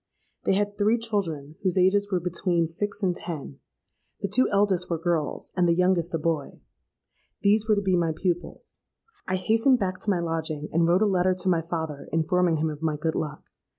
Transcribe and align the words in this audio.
They 0.45 0.55
had 0.55 0.79
three 0.79 0.97
children, 0.97 1.57
whose 1.61 1.77
ages 1.77 2.11
were 2.11 2.19
between 2.19 2.65
six 2.65 3.03
and 3.03 3.15
ten: 3.15 3.59
the 4.19 4.27
two 4.27 4.49
eldest 4.49 4.89
were 4.89 4.97
girls, 4.97 5.51
and 5.55 5.67
the 5.69 5.75
youngest 5.75 6.15
a 6.15 6.17
boy. 6.17 6.59
These 7.43 7.69
were 7.69 7.75
to 7.75 7.83
be 7.83 7.95
my 7.95 8.11
pupils. 8.11 8.79
I 9.27 9.35
hastened 9.35 9.77
back 9.77 9.99
to 9.99 10.09
my 10.09 10.19
lodging, 10.19 10.69
and 10.73 10.89
wrote 10.89 11.03
a 11.03 11.05
letter 11.05 11.35
to 11.35 11.49
my 11.49 11.61
father 11.61 12.09
informing 12.11 12.57
him 12.57 12.71
of 12.71 12.81
my 12.81 12.97
good 12.97 13.13
luck. 13.13 13.43